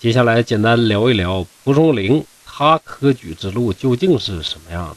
[0.00, 4.96] 接下来简单聊一聊蒲松龄他科举之路究竟是什么样的。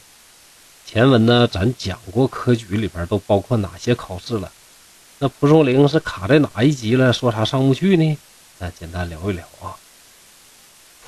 [0.86, 4.52] 前文呢，咱讲过科举里边都包括哪些考试了。
[5.18, 7.12] 那蒲松龄是卡在哪一级了？
[7.12, 8.16] 说啥上不去呢？
[8.60, 9.74] 那简单聊一聊啊。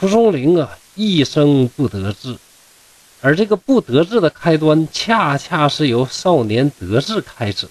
[0.00, 2.36] 蒲松龄啊，一生不得志，
[3.20, 7.68] 而这个不得志的开端，恰恰是由少年得志开始。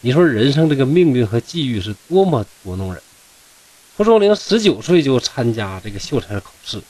[0.00, 3.00] 你说人生这个命运和际遇是多么捉弄人！
[3.96, 6.82] 蒲松龄十九岁就参加这个秀才考试，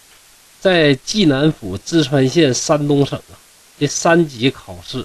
[0.60, 3.38] 在济南府淄川县山东省啊，
[3.78, 5.04] 这三级考试，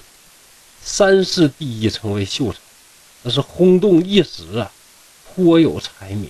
[0.82, 2.58] 三试第一，成为秀才。
[3.22, 4.68] 那是轰动一时啊，
[5.32, 6.28] 颇有才名。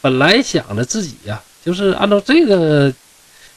[0.00, 2.90] 本来想着自己呀，就是按照这个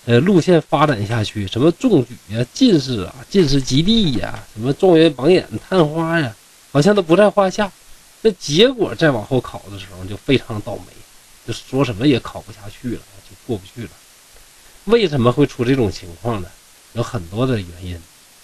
[0.06, 6.36] 呃路线发展下去，什么中举呀、进士啊、进士及第呀、什么状元榜眼、探花呀，
[6.74, 7.72] 好像都不在话下。
[8.22, 10.82] 这结果再往后考的时候，就非常倒霉，
[11.48, 13.90] 就说什么也考不下去了，就过不去了。
[14.84, 16.50] 为什么会出这种情况呢？
[16.94, 17.98] 有很多的原因。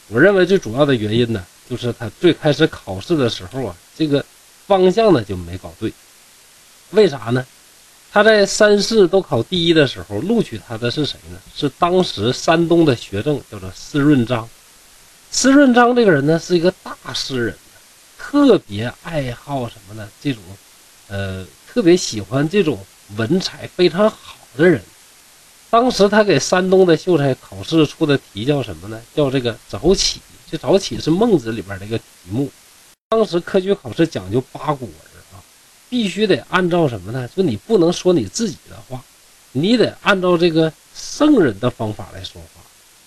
[0.08, 3.76] 我认为最主要的原因呢，就是他最开始考试的时候啊。
[3.96, 4.26] 这个
[4.66, 5.94] 方向呢就没搞对，
[6.92, 7.46] 为啥呢？
[8.12, 11.40] 他在三试都考第一的时候，录取他的是谁呢？
[11.56, 14.48] 是当时山东的学政，叫做施润章。
[15.32, 17.58] 施润章这个人呢，是一个大诗人，
[18.18, 20.08] 特别爱好什么呢？
[20.22, 20.44] 这种，
[21.08, 22.78] 呃，特别喜欢这种
[23.18, 24.82] 文采非常好的人。
[25.70, 29.02] 当时他给山东的秀才考试出的题叫什么呢？
[29.16, 30.22] 叫这个早起。
[30.52, 32.52] 这早起是孟子里边的一个题目。
[33.10, 34.96] 当时科举考试讲究八股文
[35.34, 35.42] 啊，
[35.90, 37.28] 必须得按照什么呢？
[37.36, 39.04] 就你不能说你自己的话，
[39.52, 42.62] 你得按照这个圣人的方法来说话。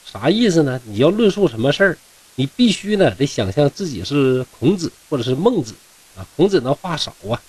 [0.05, 0.81] 啥意思呢？
[0.84, 1.99] 你要论述什么事儿，
[2.34, 5.73] 你必须呢得想象自己是孔子或者是孟子
[6.17, 6.27] 啊。
[6.36, 7.41] 孔子那话少啊，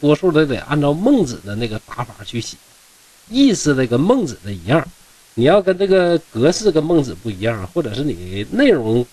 [0.00, 2.56] 多数都得按照孟子的那个打法去写，
[3.28, 4.86] 意思那跟孟子的一样。
[5.34, 9.06] 你要跟这个格式跟孟子不一样，或者是你内容。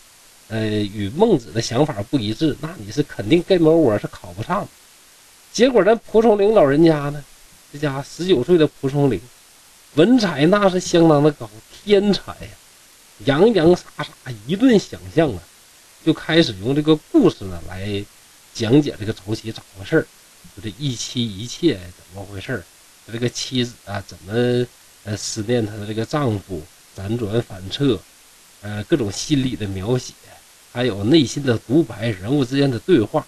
[0.50, 4.68] 呃，与孟子的想法不一致，那你是肯定跟某我是考不上。
[5.52, 7.24] 结果咱蒲松龄老人家呢，
[7.72, 9.20] 这家十九岁的蒲松龄，
[9.96, 12.50] 文采那是相当的高，天才呀，
[13.26, 14.06] 洋洋洒洒
[14.46, 15.42] 一顿想象啊，
[16.06, 18.04] 就开始用这个故事呢来
[18.54, 20.08] 讲解这个早起咋回事儿，
[20.56, 22.64] 就这一妻一妾怎么回事儿，
[23.12, 24.66] 这个妻子啊怎么
[25.04, 26.62] 呃思念她的这个丈夫，
[26.96, 28.00] 辗转反侧，
[28.62, 30.14] 呃各种心理的描写。
[30.72, 33.24] 还有内心的独白，人物之间的对话，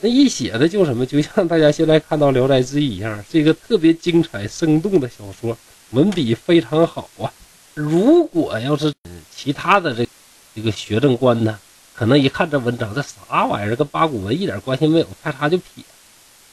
[0.00, 5.56] 那一写的就什么，就像大家现在看到《聊斋志异》一样，是一个特别精彩生动的小说，
[5.90, 7.32] 文笔非常好啊。
[7.74, 8.92] 如果要是
[9.32, 10.04] 其他的这
[10.56, 11.56] 这个学政官呢，
[11.98, 15.82] 可能一看这文章，这啥玩意儿，跟八股文一点关系没有，咔嚓就撇。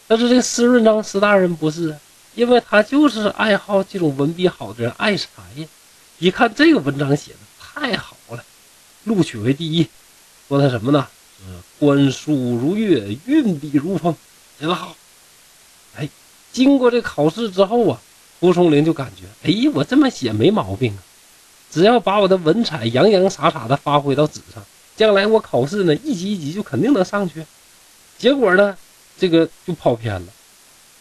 [0.08, 1.96] 但是这个施润章施大人不是，
[2.34, 5.68] 因为他就是爱好这种文笔好的人，爱才呀。
[6.18, 8.44] 一看这个文章写的太好了，
[9.04, 9.88] 录取为第一。
[10.48, 11.08] 说他什么呢？
[11.48, 14.16] 嗯，观书如月，运笔如风，
[14.60, 14.96] 写得好。
[15.96, 16.10] 哎，
[16.52, 18.02] 经过这考试之后啊，
[18.40, 21.04] 蒲松龄就感觉，哎，我这么写没毛病啊。
[21.70, 27.46] 只要把我的文采洋洋洒洒的发挥到纸上，将来我考试呢，一级一级就肯定能上去。
[28.18, 28.78] 结果呢，
[29.18, 30.28] 这个就跑偏了，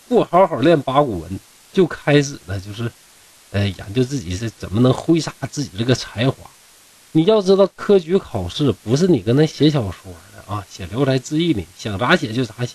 [0.09, 1.41] 不好好练八股文，
[1.73, 2.91] 就开始了，就是，
[3.53, 6.37] 呃，研究自己是怎么能挥洒自己这个才华。
[7.13, 12.75] 你要知道，科举考试不是你跟那写小说的啊，写《聊斋志异》呢，想咋写就咋写，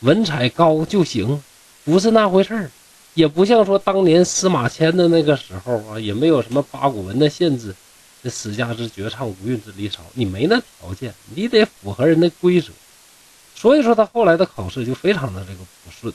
[0.00, 1.42] 文采高就行，
[1.84, 2.70] 不是那回事儿，
[3.14, 7.74] 也不像说当年司马迁的那个时候啊，也没有什么八股文的限制，
[8.22, 12.70] 这史家之绝唱，无韵之离骚，你没那条件，你得符合人的规则，
[13.54, 16.12] 所以说他后来的考试就非常的这个不顺。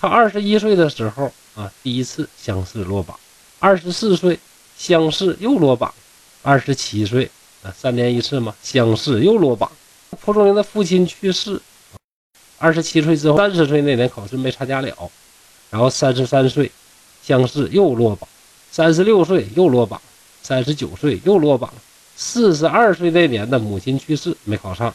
[0.00, 3.18] 他二十一岁的时候啊，第一次乡试落榜，
[3.58, 4.38] 二十四岁
[4.76, 5.92] 乡试又落榜。
[6.42, 7.30] 二十七岁
[7.62, 9.70] 啊，三年一次嘛，乡试又落榜。
[10.22, 11.60] 蒲松龄的父亲去世，
[12.56, 15.10] 二十七岁之后，三十岁那年考试没参加了，
[15.68, 16.72] 然后三十三岁
[17.22, 18.26] 乡试又落榜，
[18.70, 20.00] 三十六岁又落榜，
[20.42, 21.72] 三十九岁又落榜，
[22.16, 24.94] 四十二岁那年的母亲去世没考上，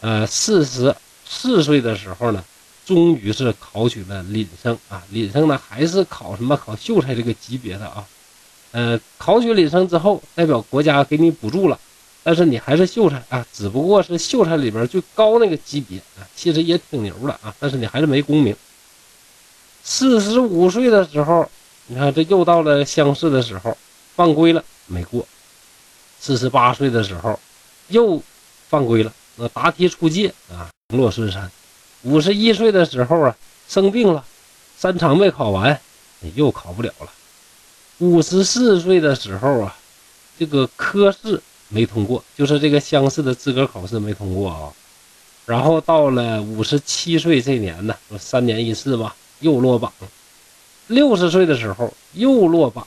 [0.00, 0.94] 呃，四十
[1.26, 2.44] 四岁的时候呢，
[2.84, 8.06] 终于是考取了廪生啊，廪生呢还是考什么考秀才这个级别的啊。
[8.72, 11.78] 呃，考取廪生之后，代表国家给你补助了，
[12.22, 18.56] 但是你还是秀才啊，只不过是秀才里边最高那个级别啊，其实也挺牛的啊，但是你还是没功名。
[19.84, 21.50] 四十五岁的时候，
[21.88, 23.76] 你看这又到了乡试的时候，
[24.14, 25.26] 犯规了没过。
[26.20, 27.38] 四十八岁的时候，
[27.88, 28.22] 又
[28.68, 31.50] 犯规了，那答题出界啊，名落孙山。
[32.02, 33.36] 五十一岁的时候啊，
[33.68, 34.24] 生病了，
[34.76, 35.80] 三场没考完。
[36.36, 37.10] 又考不了了。
[37.98, 39.76] 五十四岁的时候啊，
[40.38, 44.72] 这个科试没通过，就是这个乡试的资格考试没通过啊。
[45.46, 49.92] 然后到了五十七岁这年呢，三年一次吧，又落榜。
[50.86, 52.86] 六十岁的时候又落榜。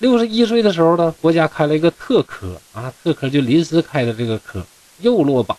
[0.00, 4.64] 六十一岁的时候呢，国家开了一个特科啊，特科就临时开的这个科，
[5.00, 5.56] 又落榜。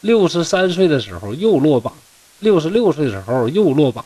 [0.00, 1.94] 六十三岁的时候又落榜，
[2.40, 4.02] 六十六岁的时候又落榜，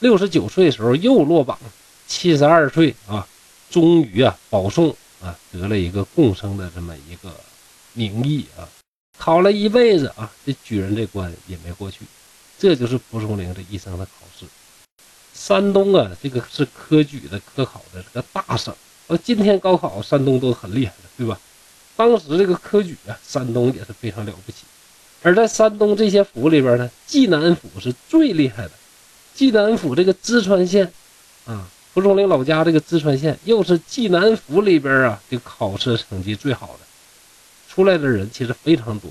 [0.00, 1.58] 六十九岁的时候又落榜。
[2.06, 3.26] 七十二岁啊，
[3.70, 7.32] 终于啊保送啊得了一个贡生的这么一个
[7.94, 8.68] 名义啊，
[9.18, 12.00] 考了一辈子啊，这举人这关也没过去，
[12.58, 14.44] 这就是蒲松龄这一生的考试。
[15.32, 18.74] 山东啊，这个是科举的科考的这个大省，
[19.06, 21.38] 呃，今天高考山东都很厉害的，对吧？
[21.96, 24.58] 当时这个科举啊，山东也是非常了不起。
[25.22, 28.72] 而在山东这些府里边呢，济南府是最厉害的。
[29.34, 30.92] 济南府这个淄川县
[31.46, 31.68] 啊。
[31.94, 36.80] 蒲松龄老家这个淄川县，又是济南府里边啊，这考试成绩最好的，
[37.68, 39.08] 出来的人其实非常多。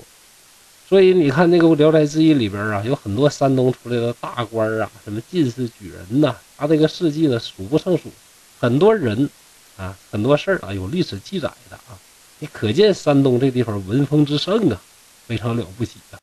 [0.86, 8.12] 所以你看那个《聊斋志异》里边啊，有很多山东出来的大官啊，什么进士、举人呐，他这个事迹呢数不胜数，
[8.60, 9.30] 很多人
[9.76, 11.98] 啊，很多事儿啊，有历史记载的啊。
[12.38, 14.80] 你可见山东这地方文风之盛啊，
[15.26, 16.18] 非常了不起的。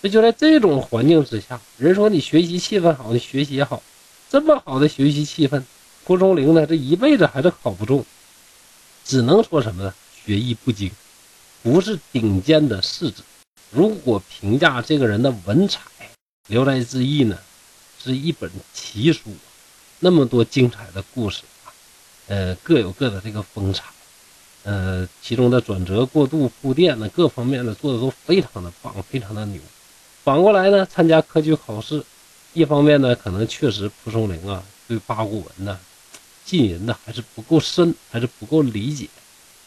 [0.00, 3.82] 那就在这种环境之下，人说你学习气氛好，你学习也好，
[4.28, 5.62] 这么好的学习气氛。
[6.04, 8.04] 蒲松龄呢，这一辈子还是考不中，
[9.04, 9.92] 只能说什么呢？
[10.24, 10.90] 学艺不精，
[11.62, 13.22] 不是顶尖的士子。
[13.70, 15.80] 如果评价这个人的文采，
[16.46, 17.36] 《聊斋志异》呢，
[18.02, 19.34] 是一本奇书，
[19.98, 21.42] 那么多精彩的故事，
[22.28, 23.84] 呃，各有各的这个风采，
[24.64, 29.60] 呃，其中的转折、过渡、铺垫呢，各方面的做的都非常的棒，非常的牛。
[30.24, 32.02] 反过来呢，参加科举考试，
[32.52, 35.78] 一方面呢，可能确实蒲松龄啊，对八股文呢。
[36.44, 39.08] 进人呢还是不够深，还是不够理解。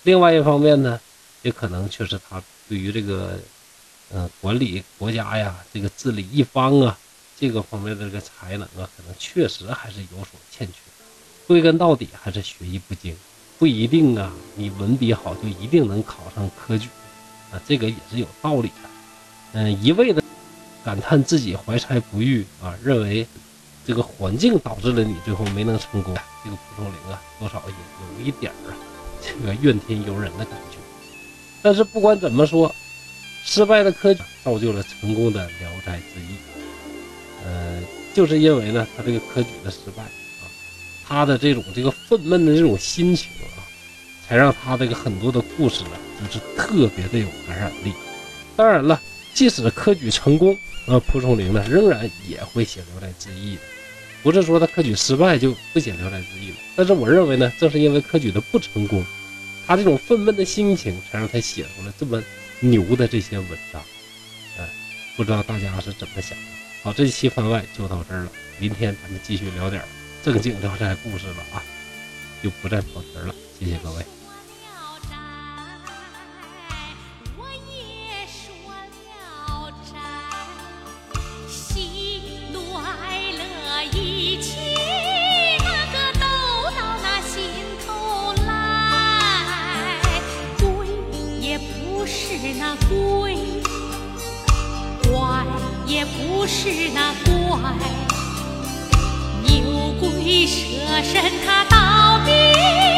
[0.04, 0.98] 另外一方面呢，
[1.42, 3.38] 也可能确实他对于这个，
[4.14, 6.98] 嗯，管理国家呀，这个治理一方啊，
[7.38, 10.76] 这个方面的这个才能啊，可能确实还是有所欠缺。
[11.50, 13.16] 归根到底还是学艺不精，
[13.58, 16.88] 不一定啊，你文笔好就一定能考上科举
[17.52, 18.90] 啊，这个也是有道理的。
[19.54, 20.22] 嗯，一味的
[20.86, 23.26] 感叹自己怀才不遇啊，认为。
[23.88, 26.16] 这个环境导致了你最后没能成功。
[26.44, 27.74] 这个蒲松龄啊，多少也
[28.22, 28.78] 有一点儿啊，
[29.20, 30.78] 这个怨天尤人的感觉。
[31.64, 32.72] 但是不管怎么说，
[33.44, 36.34] 失败的科举造就了成功的《聊斋志异》。
[37.44, 37.82] 呃，
[38.14, 40.04] 就是因为呢，他这个科举的失败，
[41.10, 43.66] 他的这种这个愤懑的这种心情啊，
[44.28, 45.90] 才让他这个很多的故事呢，
[46.22, 47.92] 就是特别的有感染力。
[48.56, 49.02] 当然了，
[49.34, 53.62] 即使科举成功，呃，蒲松龄呢，仍然也会写《聊斋志异》的。
[54.22, 59.04] 不是说他科举失败就不写《聊斋志异》了，但是我认为呢，正是因为科举的不成功，
[59.66, 62.22] 他这种愤懑的心情，才让他写出了这么
[62.60, 63.82] 牛的这些文章。
[64.60, 64.70] 哎，
[65.18, 66.46] 不知道大家是怎么想的？
[66.84, 69.88] 好，这期番外就到这儿了，明天咱们继续聊点儿
[70.32, 71.64] 正经聊斋故事了啊，
[72.44, 73.34] 就不再跑题了。
[73.58, 74.06] 谢谢各位。
[96.52, 98.19] 是那怪
[100.46, 100.66] 舍
[101.04, 102.89] 身他倒兵。